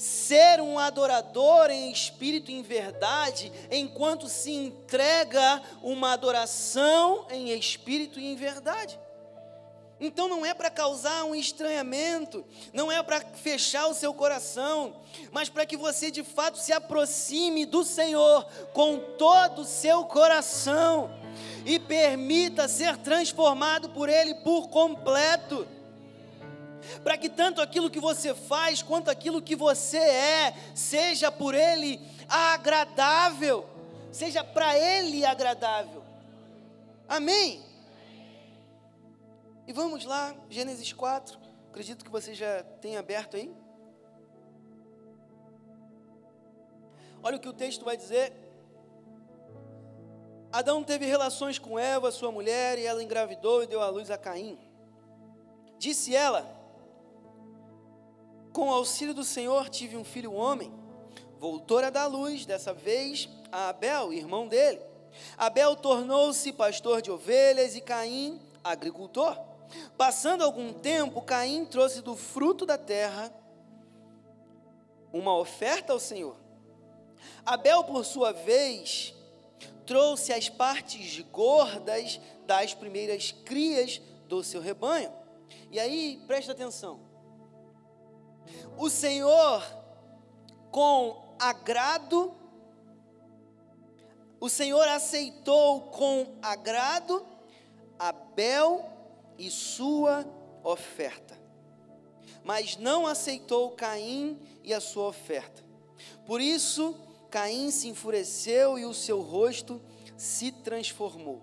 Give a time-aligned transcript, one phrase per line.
[0.00, 8.18] ser um adorador em espírito e em verdade, enquanto se entrega uma adoração em espírito
[8.18, 8.98] e em verdade.
[10.00, 12.42] Então não é para causar um estranhamento,
[12.72, 14.96] não é para fechar o seu coração,
[15.30, 21.10] mas para que você de fato se aproxime do Senhor com todo o seu coração
[21.66, 25.68] e permita ser transformado por Ele por completo.
[27.02, 32.00] Para que tanto aquilo que você faz quanto aquilo que você é seja por Ele
[32.28, 33.68] agradável,
[34.12, 36.02] seja para Ele agradável.
[37.08, 37.62] Amém?
[39.66, 41.38] E vamos lá, Gênesis 4.
[41.70, 43.54] Acredito que você já tem aberto aí.
[47.22, 48.32] Olha o que o texto vai dizer.
[50.52, 54.18] Adão teve relações com Eva, sua mulher, e ela engravidou e deu à luz a
[54.18, 54.58] Caim.
[55.78, 56.59] Disse ela:
[58.52, 60.72] Com o auxílio do Senhor tive um filho homem.
[61.38, 64.80] Voltou a dar luz, dessa vez a Abel, irmão dele.
[65.36, 69.38] Abel tornou-se pastor de ovelhas e Caim, agricultor.
[69.96, 73.32] Passando algum tempo, Caim trouxe do fruto da terra
[75.12, 76.36] uma oferta ao Senhor.
[77.44, 79.14] Abel, por sua vez,
[79.86, 85.12] trouxe as partes gordas das primeiras crias do seu rebanho.
[85.70, 87.09] E aí, presta atenção.
[88.76, 89.62] O Senhor,
[90.70, 92.34] com agrado,
[94.40, 97.24] o Senhor aceitou com agrado
[97.98, 98.88] Abel
[99.38, 100.26] e sua
[100.64, 101.38] oferta.
[102.42, 105.62] Mas não aceitou Caim e a sua oferta.
[106.24, 106.96] Por isso,
[107.30, 109.80] Caim se enfureceu e o seu rosto
[110.16, 111.42] se transformou.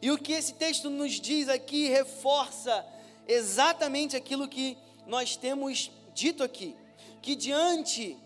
[0.00, 2.86] E o que esse texto nos diz aqui reforça
[3.26, 6.76] exatamente aquilo que nós temos dito aqui:
[7.20, 8.16] que diante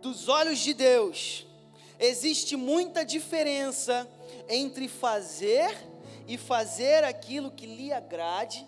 [0.00, 1.46] dos olhos de Deus,
[1.98, 4.08] existe muita diferença
[4.48, 5.74] entre fazer
[6.26, 8.66] e fazer aquilo que lhe agrade.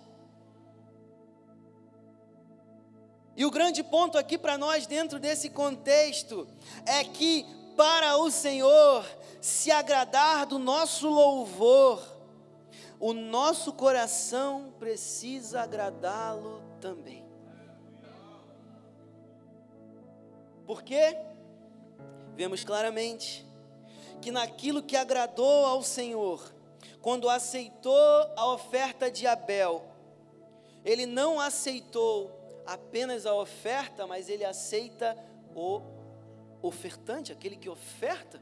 [3.36, 6.46] E o grande ponto aqui para nós, dentro desse contexto,
[6.86, 7.44] é que
[7.76, 9.04] para o Senhor
[9.40, 12.00] se agradar do nosso louvor,
[13.00, 17.23] o nosso coração precisa agradá-lo também.
[20.66, 21.16] Porque
[22.34, 23.46] vemos claramente
[24.20, 26.52] que naquilo que agradou ao Senhor,
[27.00, 27.98] quando aceitou
[28.36, 29.84] a oferta de Abel,
[30.84, 32.30] ele não aceitou
[32.66, 35.16] apenas a oferta, mas ele aceita
[35.54, 35.82] o
[36.62, 38.40] ofertante, aquele que oferta.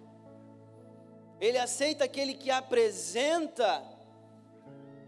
[1.41, 3.83] Ele aceita aquele que apresenta.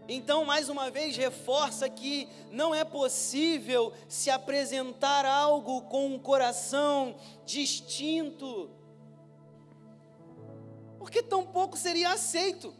[0.07, 7.15] Então, mais uma vez, reforça que não é possível se apresentar algo com um coração
[7.43, 8.69] distinto,
[10.99, 12.73] porque tão pouco seria aceito.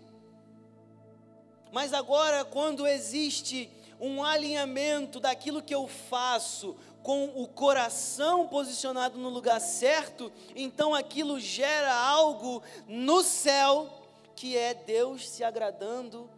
[1.72, 3.70] Mas agora, quando existe
[4.00, 11.40] um alinhamento daquilo que eu faço com o coração posicionado no lugar certo, então aquilo
[11.40, 13.90] gera algo no céu
[14.36, 16.30] que é Deus se agradando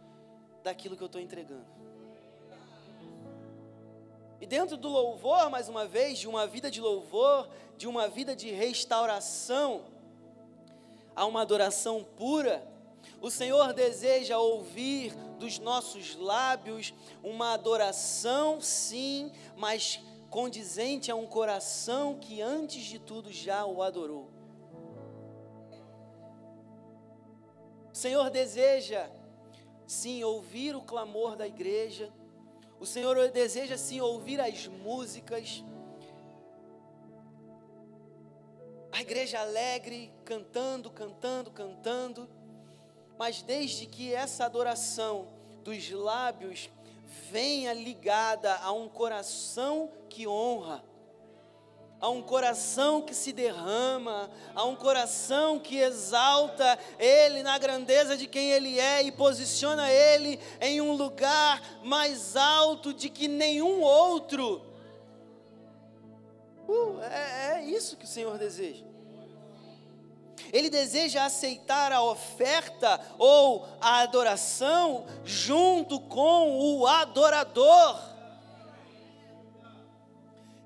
[0.62, 1.66] daquilo que eu estou entregando.
[4.40, 8.36] E dentro do louvor, mais uma vez, de uma vida de louvor, de uma vida
[8.36, 9.84] de restauração,
[11.14, 12.66] há uma adoração pura
[13.20, 22.18] o Senhor deseja ouvir dos nossos lábios uma adoração, sim, mas condizente a um coração
[22.18, 24.30] que antes de tudo já o adorou.
[27.92, 29.10] O Senhor deseja,
[29.88, 32.12] sim, ouvir o clamor da igreja.
[32.78, 35.64] O Senhor deseja, sim, ouvir as músicas.
[38.92, 42.38] A igreja alegre, cantando, cantando, cantando
[43.18, 45.28] mas desde que essa adoração
[45.64, 46.70] dos lábios
[47.30, 50.84] venha ligada a um coração que honra,
[52.00, 58.26] a um coração que se derrama, a um coração que exalta Ele na grandeza de
[58.26, 64.62] quem Ele é e posiciona Ele em um lugar mais alto de que nenhum outro.
[66.68, 68.84] Uh, é, é isso que o Senhor deseja.
[70.52, 78.17] Ele deseja aceitar a oferta ou a adoração junto com o adorador.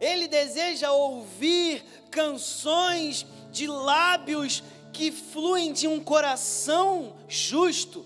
[0.02, 8.04] Ele deseja ouvir canções de lábios que fluem de um coração justo,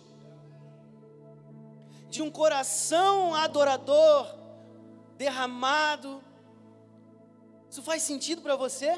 [2.10, 4.36] de um coração adorador
[5.16, 6.22] derramado
[7.70, 8.92] Isso faz sentido para você?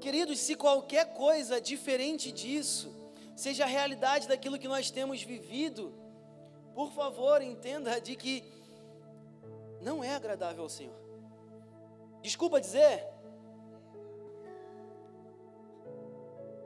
[0.00, 2.92] Queridos, se qualquer coisa diferente disso
[3.36, 5.94] seja a realidade daquilo que nós temos vivido,
[6.74, 8.57] por favor, entenda de que
[9.80, 10.96] não é agradável ao Senhor.
[12.22, 13.06] Desculpa dizer,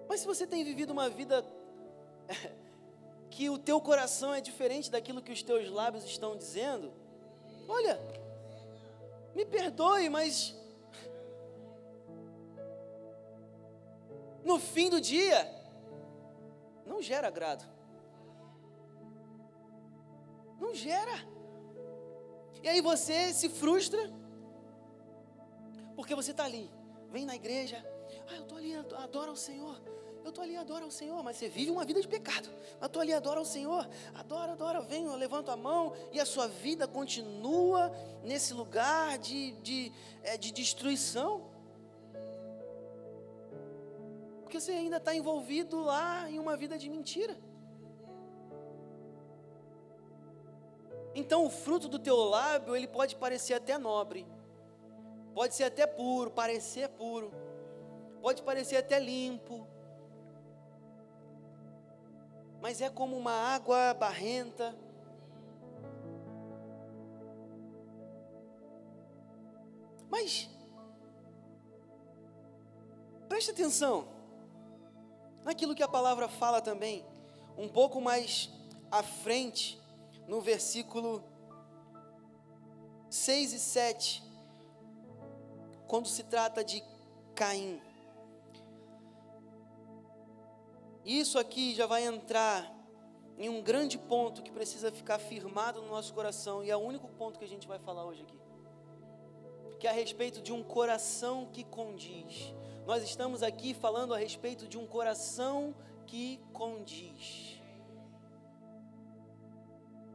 [0.09, 1.45] mas se você tem vivido uma vida
[3.31, 6.93] que o teu coração é diferente daquilo que os teus lábios estão dizendo,
[7.69, 7.99] olha,
[9.35, 10.55] me perdoe, mas
[14.45, 15.51] no fim do dia,
[16.85, 17.65] não gera agrado.
[20.61, 21.32] Não gera.
[22.63, 24.11] E aí você se frustra,
[25.97, 26.71] porque você está ali,
[27.11, 27.85] vem na igreja,
[28.29, 29.81] ah, eu estou ali, adoro o Senhor,
[30.25, 32.49] eu estou ali, adoro ao Senhor, mas você vive uma vida de pecado.
[32.81, 36.25] Eu estou ali, adoro ao Senhor, adora, adora, vem, eu levanto a mão e a
[36.25, 37.93] sua vida continua
[38.23, 39.93] nesse lugar de, de,
[40.23, 41.51] é, de destruição.
[44.43, 47.37] Porque você ainda está envolvido lá em uma vida de mentira.
[51.15, 54.27] Então o fruto do teu lábio, ele pode parecer até nobre,
[55.35, 57.31] pode ser até puro, parecer puro,
[58.21, 59.67] pode parecer até limpo,
[62.63, 64.75] mas é como uma água barrenta.
[70.09, 70.49] Mas,
[73.29, 74.07] preste atenção
[75.43, 77.05] naquilo que a palavra fala também,
[77.59, 78.49] um pouco mais
[78.91, 79.82] à frente,
[80.27, 81.23] no versículo
[83.11, 84.23] 6 e 7,
[85.87, 86.83] quando se trata de
[87.35, 87.81] Caim.
[91.05, 92.73] Isso aqui já vai entrar
[93.37, 97.09] em um grande ponto que precisa ficar firmado no nosso coração, e é o único
[97.09, 98.39] ponto que a gente vai falar hoje aqui.
[99.79, 102.55] Que é a respeito de um coração que condiz.
[102.87, 105.75] Nós estamos aqui falando a respeito de um coração
[106.07, 107.62] que condiz.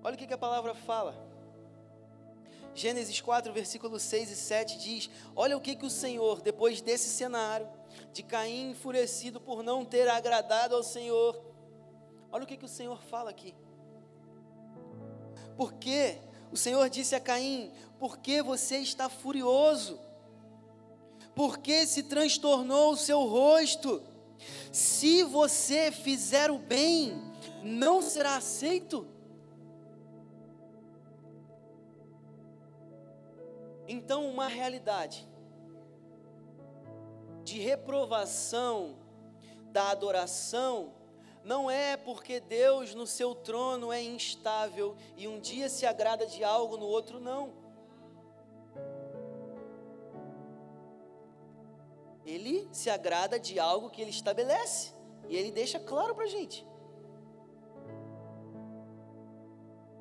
[0.07, 1.13] Olha o que, que a palavra fala.
[2.73, 7.09] Gênesis 4, versículos 6 e 7 diz: Olha o que, que o Senhor, depois desse
[7.09, 7.67] cenário,
[8.13, 11.37] de Caim enfurecido por não ter agradado ao Senhor.
[12.31, 13.53] Olha o que, que o Senhor fala aqui.
[15.57, 16.21] Porque
[16.53, 19.99] o Senhor disse a Caim: Por que você está furioso?
[21.35, 24.01] Por que se transtornou o seu rosto?
[24.71, 27.21] Se você fizer o bem,
[27.61, 29.16] não será aceito?
[33.87, 35.27] Então, uma realidade
[37.43, 38.97] de reprovação
[39.71, 40.93] da adoração
[41.43, 46.43] não é porque Deus no seu trono é instável e um dia se agrada de
[46.43, 47.53] algo, no outro não.
[52.25, 54.91] Ele se agrada de algo que ele estabelece
[55.29, 56.67] e ele deixa claro para a gente.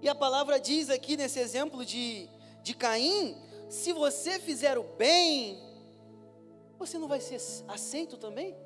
[0.03, 2.29] E a palavra diz aqui nesse exemplo de,
[2.65, 5.61] de Caim: se você fizer o bem,
[6.79, 8.57] você não vai ser aceito também?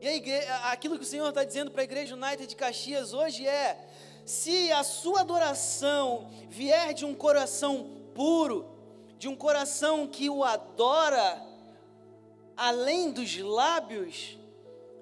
[0.00, 3.46] E igreja, aquilo que o Senhor está dizendo para a Igreja United de Caxias hoje
[3.46, 3.88] é:
[4.24, 8.70] se a sua adoração vier de um coração puro,
[9.18, 11.42] de um coração que o adora,
[12.56, 14.38] além dos lábios,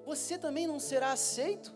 [0.07, 1.76] você também não será aceito.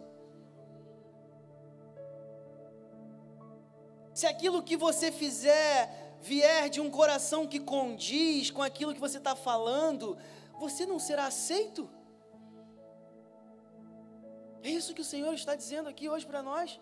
[4.13, 9.19] Se aquilo que você fizer vier de um coração que condiz com aquilo que você
[9.19, 10.19] está falando,
[10.59, 11.89] você não será aceito.
[14.63, 16.79] É isso que o Senhor está dizendo aqui hoje para nós.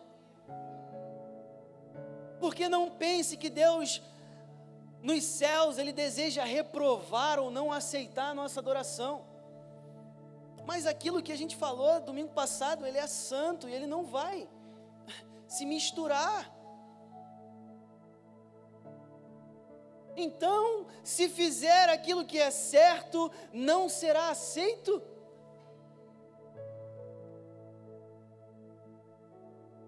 [2.41, 4.03] Porque não pense que Deus
[5.03, 9.25] nos céus ele deseja reprovar ou não aceitar a nossa adoração.
[10.67, 14.49] Mas aquilo que a gente falou domingo passado, ele é santo e ele não vai
[15.47, 16.58] se misturar
[20.21, 25.01] Então, se fizer aquilo que é certo, não será aceito?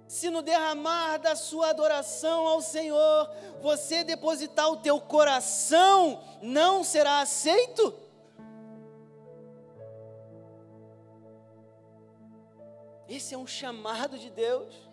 [0.07, 3.29] Se no derramar da sua adoração ao Senhor,
[3.61, 7.93] você depositar o teu coração, não será aceito?
[13.09, 14.89] Esse é um chamado de Deus.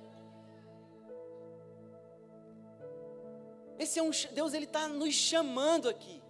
[3.78, 6.22] Esse é um Deus, ele está nos chamando aqui.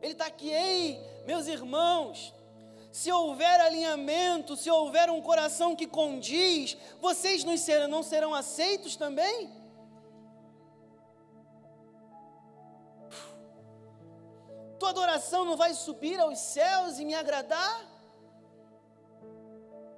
[0.00, 2.34] Ele está aqui, ei, meus irmãos,
[2.90, 8.96] se houver alinhamento, se houver um coração que condiz, vocês não serão, não serão aceitos
[8.96, 9.50] também?
[14.78, 17.86] Tua adoração não vai subir aos céus e me agradar?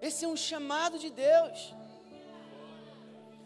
[0.00, 1.72] Esse é um chamado de Deus.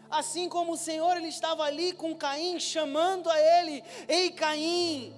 [0.09, 5.13] Assim como o Senhor ele estava ali com Caim, chamando a ele: Ei Caim,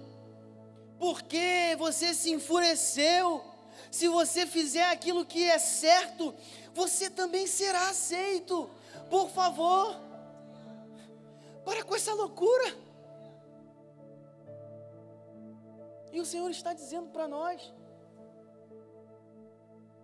[0.97, 3.43] por que você se enfureceu?
[3.91, 6.33] Se você fizer aquilo que é certo,
[6.73, 8.69] você também será aceito.
[9.09, 9.99] Por favor,
[11.65, 12.75] para com essa loucura.
[16.11, 17.73] E o Senhor está dizendo para nós,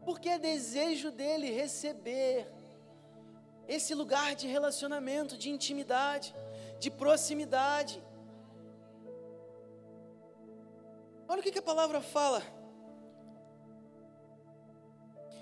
[0.03, 2.47] porque é desejo dele receber
[3.67, 6.35] esse lugar de relacionamento, de intimidade,
[6.79, 8.01] de proximidade.
[11.27, 12.43] Olha o que, a palavra fala.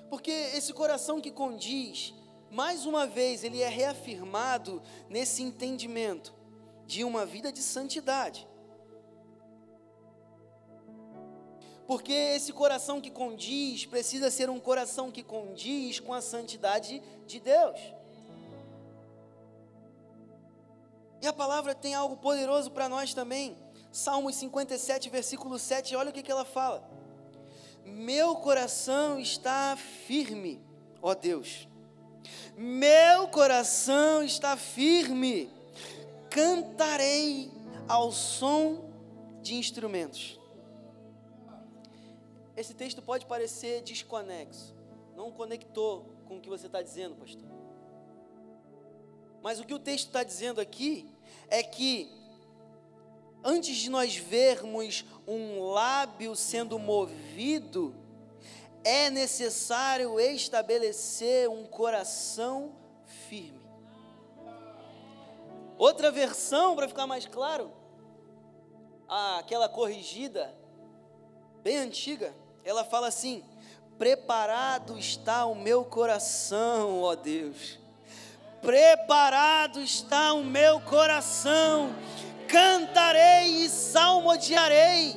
[0.10, 2.14] Porque esse coração que condiz,
[2.50, 6.34] mais uma vez, ele é reafirmado nesse entendimento
[6.86, 8.48] de uma vida de santidade.
[11.86, 17.40] Porque esse coração que condiz precisa ser um coração que condiz com a santidade de
[17.42, 17.80] Deus.
[21.24, 23.56] E a palavra tem algo poderoso para nós também.
[23.94, 26.86] Salmos 57, versículo 7, olha o que, que ela fala.
[27.86, 30.62] Meu coração está firme,
[31.02, 31.66] ó Deus.
[32.58, 35.50] Meu coração está firme.
[36.30, 37.50] Cantarei
[37.88, 38.92] ao som
[39.42, 40.38] de instrumentos.
[42.54, 44.76] Esse texto pode parecer desconexo,
[45.16, 47.48] não conectou com o que você está dizendo, pastor.
[49.42, 51.13] Mas o que o texto está dizendo aqui
[51.54, 52.10] é que
[53.44, 57.94] antes de nós vermos um lábio sendo movido,
[58.84, 62.74] é necessário estabelecer um coração
[63.28, 63.62] firme.
[65.78, 67.72] Outra versão, para ficar mais claro,
[69.08, 70.56] aquela corrigida,
[71.62, 72.34] bem antiga,
[72.64, 73.46] ela fala assim:
[74.00, 77.83] Preparado está o meu coração, ó Deus
[78.64, 81.94] preparado está o meu coração,
[82.48, 85.16] cantarei e salmodiarei.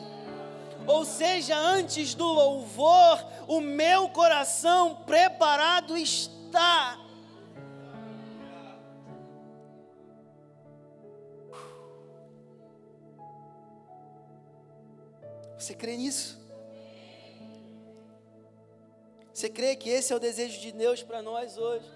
[0.84, 6.98] Ou seja, antes do louvor, o meu coração preparado está.
[15.56, 16.38] Você crê nisso?
[19.32, 21.95] Você crê que esse é o desejo de Deus para nós hoje?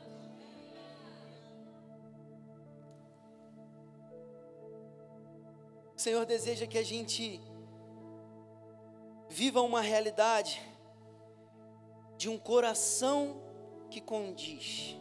[6.01, 7.39] O Senhor deseja que a gente
[9.29, 10.59] viva uma realidade
[12.17, 13.43] de um coração
[13.91, 14.97] que condiz.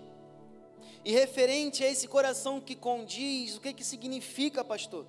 [1.06, 5.08] E referente a esse coração que condiz, o que que significa, pastor?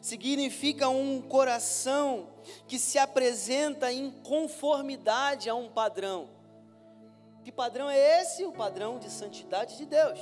[0.00, 2.28] Significa um coração
[2.68, 6.30] que se apresenta em conformidade a um padrão.
[7.42, 8.44] Que padrão é esse?
[8.44, 10.20] O padrão de santidade de Deus.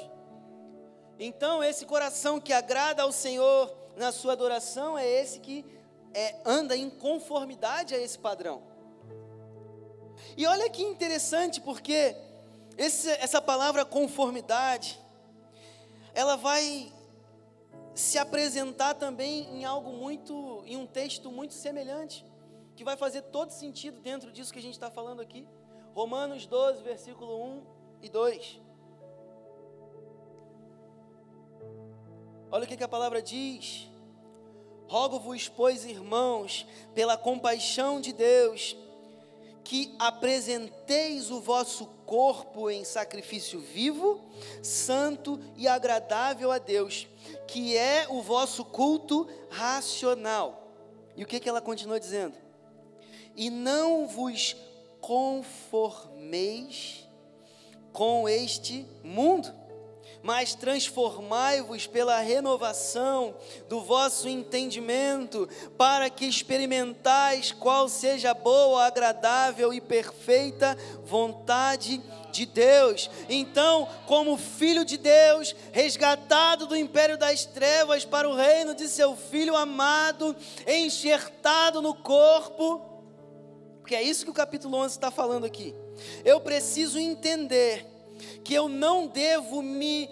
[1.19, 5.63] Então, esse coração que agrada ao Senhor, na sua adoração é esse que
[6.15, 8.63] é, anda em conformidade a esse padrão.
[10.37, 12.17] E olha que interessante, porque
[12.79, 14.99] esse, essa palavra conformidade,
[16.15, 16.91] ela vai
[17.95, 22.25] se apresentar também em algo muito, em um texto muito semelhante,
[22.75, 25.47] que vai fazer todo sentido dentro disso que a gente está falando aqui.
[25.95, 27.63] Romanos 12, versículo 1
[28.01, 28.61] e 2.
[32.51, 33.90] Olha o que, que a palavra diz.
[34.91, 36.67] Rogo-vos, pois, irmãos,
[36.97, 38.77] pela compaixão de Deus,
[39.63, 44.21] que apresenteis o vosso corpo em sacrifício vivo,
[44.65, 47.07] santo e agradável a Deus,
[47.47, 50.67] que é o vosso culto racional.
[51.17, 52.35] E o que, que ela continua dizendo?
[53.37, 54.57] E não vos
[55.01, 57.09] conformeis
[57.93, 59.55] com este mundo,
[60.23, 63.35] mas transformai-vos pela renovação
[63.69, 72.47] do vosso entendimento, para que experimentais qual seja a boa, agradável e perfeita vontade de
[72.47, 73.11] Deus.
[73.29, 79.17] Então, como filho de Deus, resgatado do império das trevas para o reino de seu
[79.17, 80.37] filho amado,
[80.67, 82.87] enxertado no corpo,
[83.81, 85.75] porque é isso que o capítulo 11 está falando aqui.
[86.25, 87.85] Eu preciso entender
[88.45, 90.09] que eu não devo me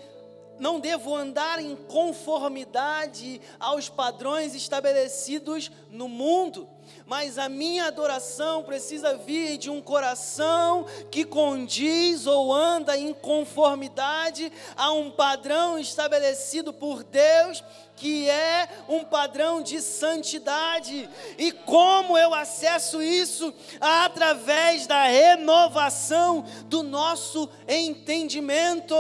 [0.58, 6.68] não devo andar em conformidade aos padrões estabelecidos no mundo,
[7.08, 14.52] mas a minha adoração precisa vir de um coração que condiz ou anda em conformidade
[14.76, 17.64] a um padrão estabelecido por Deus,
[17.96, 21.08] que é um padrão de santidade.
[21.38, 23.54] E como eu acesso isso?
[23.80, 28.94] Através da renovação do nosso entendimento.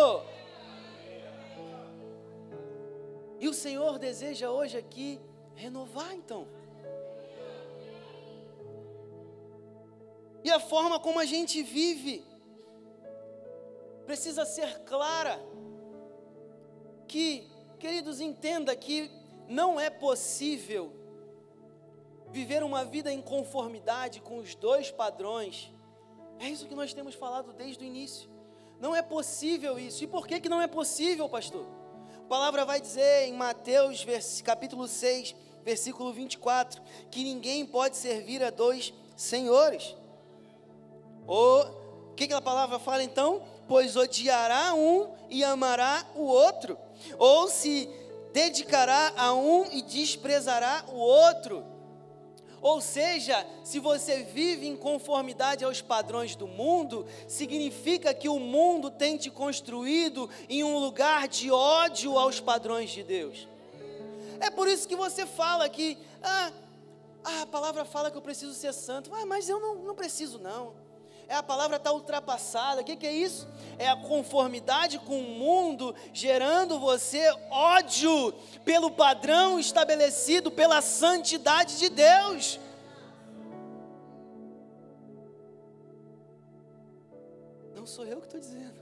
[3.38, 5.20] E o Senhor deseja hoje aqui
[5.54, 6.57] renovar então.
[10.48, 12.24] E a forma como a gente vive
[14.06, 15.38] precisa ser clara.
[17.06, 17.46] Que,
[17.78, 19.10] queridos, entenda que
[19.46, 20.90] não é possível
[22.30, 25.70] viver uma vida em conformidade com os dois padrões.
[26.38, 28.30] É isso que nós temos falado desde o início.
[28.80, 30.02] Não é possível isso.
[30.02, 31.66] E por que, que não é possível, pastor?
[32.24, 34.06] A palavra vai dizer em Mateus
[34.42, 39.94] capítulo 6, versículo 24, que ninguém pode servir a dois senhores.
[41.28, 43.42] O que, que a palavra fala então?
[43.68, 46.78] Pois odiará um e amará o outro.
[47.18, 47.86] Ou se
[48.32, 51.62] dedicará a um e desprezará o outro.
[52.62, 58.90] Ou seja, se você vive em conformidade aos padrões do mundo, significa que o mundo
[58.90, 63.46] tem te construído em um lugar de ódio aos padrões de Deus.
[64.40, 66.50] É por isso que você fala que, ah,
[67.42, 70.87] a palavra fala que eu preciso ser santo, ah, mas eu não, não preciso não.
[71.28, 72.80] É a palavra está ultrapassada.
[72.80, 73.46] O que, que é isso?
[73.78, 78.32] É a conformidade com o mundo, gerando você ódio
[78.64, 82.58] pelo padrão estabelecido pela santidade de Deus.
[87.74, 88.80] Não sou eu que estou dizendo.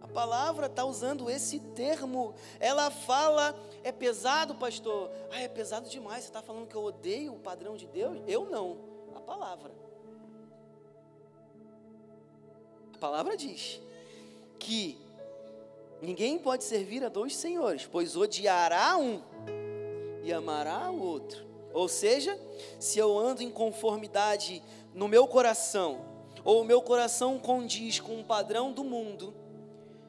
[0.00, 2.34] A palavra está usando esse termo.
[2.60, 5.10] Ela fala, é pesado, pastor.
[5.32, 6.22] Ah, é pesado demais.
[6.22, 8.22] Você está falando que eu odeio o padrão de Deus?
[8.28, 8.78] Eu não.
[9.16, 9.81] A palavra.
[13.02, 13.80] Palavra diz
[14.60, 14.96] que
[16.00, 19.20] ninguém pode servir a dois senhores, pois odiará um
[20.22, 21.44] e amará o outro.
[21.74, 22.38] Ou seja,
[22.78, 24.62] se eu ando em conformidade
[24.94, 26.04] no meu coração,
[26.44, 29.34] ou o meu coração condiz com um padrão do mundo,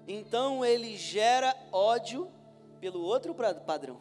[0.08, 2.30] então ele gera ódio
[2.80, 3.98] pelo outro padrão.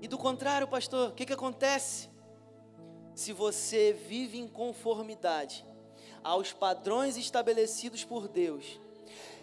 [0.00, 2.08] E do contrário, pastor, o que, que acontece?
[3.12, 5.68] Se você vive em conformidade
[6.22, 8.80] aos padrões estabelecidos por Deus,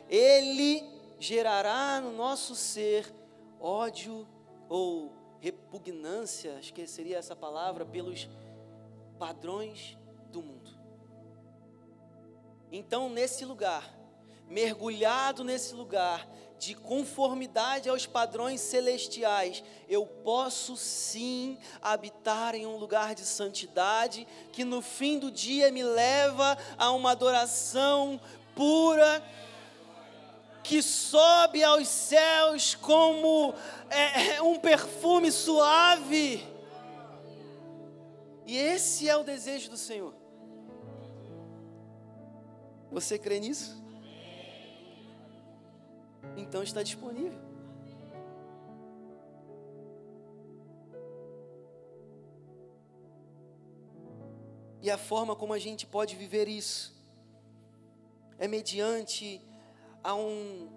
[0.09, 0.83] Ele
[1.19, 3.11] gerará no nosso ser
[3.59, 4.27] ódio
[4.69, 8.27] ou repugnância, acho que seria essa palavra, pelos
[9.17, 9.97] padrões
[10.31, 10.77] do mundo.
[12.71, 13.97] Então, nesse lugar,
[14.47, 16.27] mergulhado nesse lugar,
[16.60, 24.63] de conformidade aos padrões celestiais, eu posso sim habitar em um lugar de santidade, que
[24.63, 28.20] no fim do dia me leva a uma adoração
[28.56, 29.24] pura,
[30.63, 33.54] que sobe aos céus como
[33.89, 36.46] é, é um perfume suave.
[38.46, 40.13] E esse é o desejo do Senhor.
[42.91, 43.87] Você crê nisso?
[46.35, 47.39] Então está disponível.
[54.81, 56.95] E a forma como a gente pode viver isso
[58.37, 59.41] é mediante
[60.03, 60.69] a um.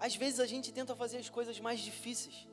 [0.00, 2.48] Às vezes a gente tenta fazer as coisas mais difíceis,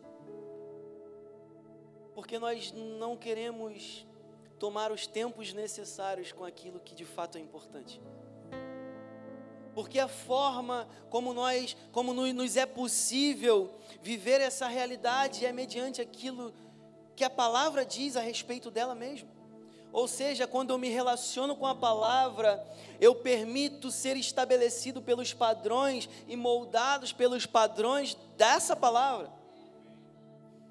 [2.14, 4.06] porque nós não queremos
[4.60, 8.02] tomar os tempos necessários com aquilo que de fato é importante
[9.74, 16.54] porque a forma como nós, como nos é possível viver essa realidade é mediante aquilo
[17.16, 19.30] que a palavra diz a respeito dela mesmo.
[19.92, 22.66] Ou seja, quando eu me relaciono com a palavra,
[23.00, 29.32] eu permito ser estabelecido pelos padrões e moldados pelos padrões dessa palavra.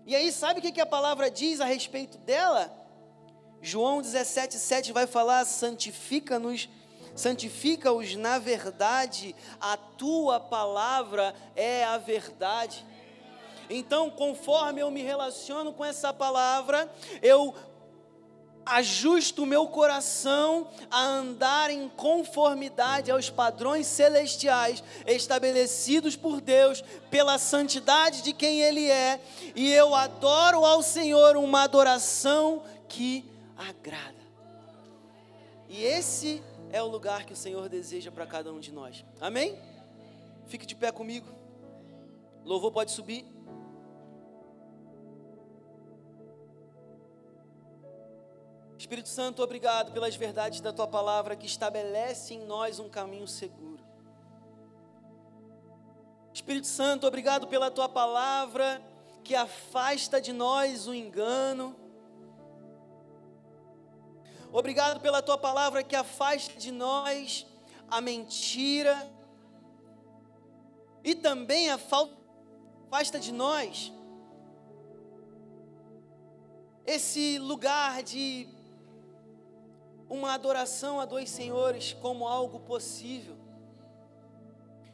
[0.05, 2.77] E aí, sabe o que a palavra diz a respeito dela?
[3.61, 6.69] João 17,7 vai falar: santifica-nos
[7.15, 12.85] santifica-os na verdade, a tua palavra é a verdade.
[13.69, 16.91] Então, conforme eu me relaciono com essa palavra,
[17.23, 17.55] eu
[18.65, 27.39] ajusto o meu coração a andar em conformidade aos padrões celestiais estabelecidos por Deus, pela
[27.39, 29.21] santidade de quem Ele é,
[29.55, 33.25] e eu adoro ao Senhor uma adoração que
[33.57, 34.23] agrada.
[35.69, 36.43] E esse
[36.73, 39.05] é o lugar que o Senhor deseja para cada um de nós.
[39.21, 39.61] Amém?
[40.47, 41.29] Fique de pé comigo.
[42.45, 43.27] Louvor pode subir.
[48.79, 53.85] Espírito Santo, obrigado pelas verdades da tua palavra que estabelece em nós um caminho seguro.
[56.33, 58.83] Espírito Santo, obrigado pela tua palavra
[59.23, 61.77] que afasta de nós o engano.
[64.53, 67.47] Obrigado pela tua palavra que afasta de nós
[67.91, 69.11] a mentira.
[71.03, 72.23] E também a falta
[72.87, 73.91] afasta de nós
[76.85, 78.47] esse lugar de
[80.09, 83.37] uma adoração a dois senhores como algo possível.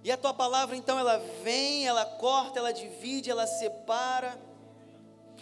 [0.05, 4.39] E a tua palavra então ela vem, ela corta, ela divide, ela separa,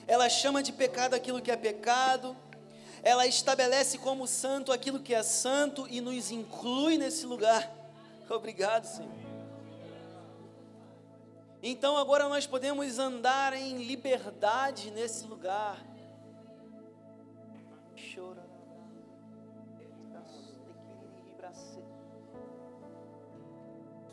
[0.06, 2.34] ela chama de pecado aquilo que é pecado,
[3.06, 7.72] ela estabelece como santo aquilo que é santo e nos inclui nesse lugar.
[8.28, 9.14] Obrigado, Senhor.
[11.62, 15.80] Então agora nós podemos andar em liberdade nesse lugar.
[18.12, 18.44] Chora.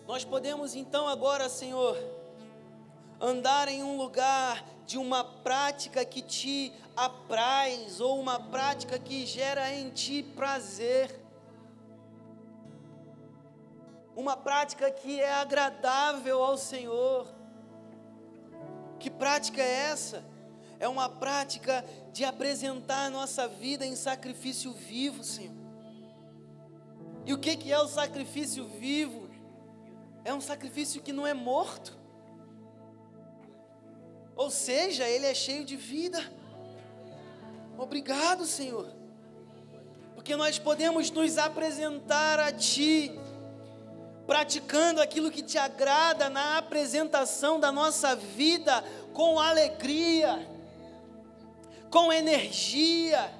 [0.06, 1.98] Nós podemos então agora, Senhor,
[3.24, 9.74] andar em um lugar de uma prática que te apraz ou uma prática que gera
[9.74, 11.10] em ti prazer.
[14.14, 17.26] Uma prática que é agradável ao Senhor.
[19.00, 20.22] Que prática é essa?
[20.78, 25.56] É uma prática de apresentar a nossa vida em sacrifício vivo, Senhor.
[27.26, 29.30] E o que, é o sacrifício vivo?
[30.26, 32.03] É um sacrifício que não é morto.
[34.36, 36.24] Ou seja, ele é cheio de vida.
[37.78, 38.88] Obrigado, Senhor.
[40.16, 43.12] Porque nós podemos nos apresentar a Ti,
[44.26, 50.48] praticando aquilo que te agrada na apresentação da nossa vida com alegria,
[51.90, 53.32] com energia,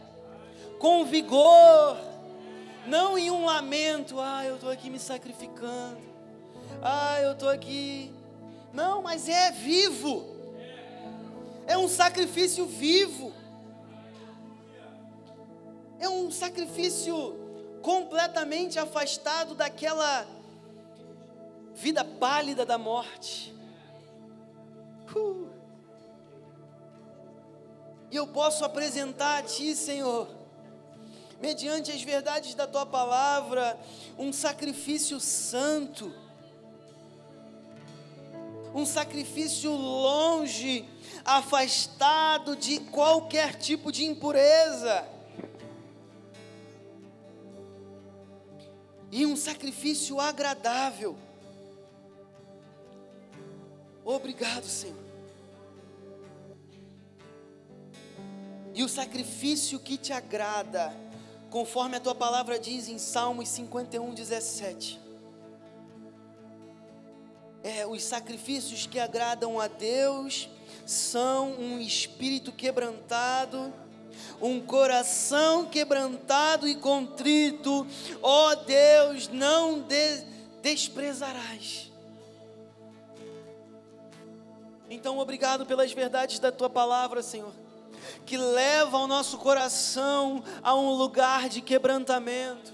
[0.78, 1.98] com vigor,
[2.86, 6.02] não em um lamento, ah, eu estou aqui me sacrificando,
[6.82, 8.14] ah, eu estou aqui.
[8.74, 10.33] Não, mas é vivo,
[11.66, 13.34] é um sacrifício vivo,
[16.00, 17.40] é um sacrifício
[17.82, 20.26] completamente afastado daquela
[21.76, 23.54] vida pálida da morte.
[25.16, 25.50] Uh.
[28.12, 30.28] E eu posso apresentar a Ti, Senhor,
[31.42, 33.80] mediante as verdades da Tua palavra,
[34.18, 36.14] um sacrifício santo,
[38.74, 40.88] um sacrifício longe,
[41.24, 45.08] afastado de qualquer tipo de impureza.
[49.12, 51.16] E um sacrifício agradável.
[54.04, 55.04] Obrigado, Senhor.
[58.74, 60.92] E o sacrifício que te agrada,
[61.52, 65.03] conforme a tua palavra diz em Salmos 51, 17.
[67.64, 70.50] É, os sacrifícios que agradam a Deus
[70.86, 73.74] são um espírito quebrantado,
[74.42, 77.88] um coração quebrantado e contrito,
[78.22, 80.26] ó oh Deus, não de,
[80.62, 81.90] desprezarás.
[84.90, 87.54] Então, obrigado pelas verdades da tua palavra, Senhor,
[88.26, 92.74] que leva o nosso coração a um lugar de quebrantamento,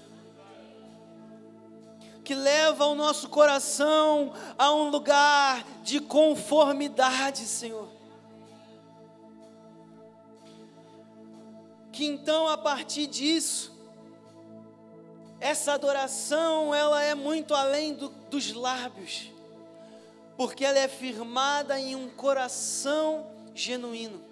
[2.30, 7.88] que leva o nosso coração a um lugar de conformidade, Senhor.
[11.90, 13.76] Que então, a partir disso,
[15.40, 19.32] essa adoração, ela é muito além do, dos lábios
[20.36, 24.24] porque ela é firmada em um coração genuíno.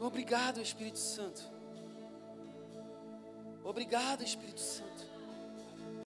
[0.00, 1.59] Obrigado, Espírito Santo.
[3.70, 4.89] Obrigado, Espírito Santo.